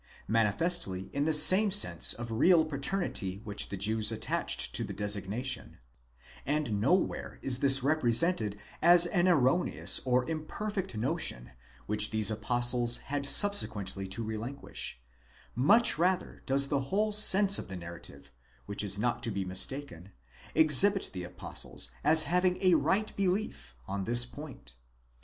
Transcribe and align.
46), 0.25 0.29
manifestly 0.29 1.09
in 1.13 1.25
the 1.25 1.31
same 1.33 1.69
sense 1.69 2.11
of 2.13 2.31
real 2.31 2.65
paternity 2.65 3.39
which 3.43 3.69
the 3.69 3.77
Jews 3.77 4.11
attached 4.11 4.73
to 4.73 4.83
the 4.83 4.93
designation; 4.95 5.77
and 6.43 6.81
nowhere 6.81 7.37
is 7.43 7.59
this 7.59 7.83
represented 7.83 8.57
as 8.81 9.05
an 9.05 9.27
erroneous 9.27 10.01
or 10.03 10.27
imperfect 10.27 10.97
notion 10.97 11.51
which 11.85 12.09
these 12.09 12.31
Apostles 12.31 12.97
had 13.13 13.27
subsequently 13.27 14.07
to 14.07 14.23
relinquish; 14.23 14.99
much 15.53 15.99
rather 15.99 16.41
does 16.47 16.69
the 16.69 16.81
whole 16.89 17.11
sense 17.11 17.59
of 17.59 17.67
the 17.67 17.77
narrative, 17.77 18.31
which 18.65 18.83
is 18.83 18.97
not 18.97 19.21
to 19.21 19.29
be 19.29 19.45
mistaken, 19.45 20.13
exhibit 20.55 21.11
the 21.13 21.25
Apostles 21.25 21.91
as 22.03 22.23
having 22.23 22.57
a 22.63 22.73
right 22.73 23.15
belief 23.15 23.75
on 23.87 24.05
this 24.05 24.25
point. 24.25 24.73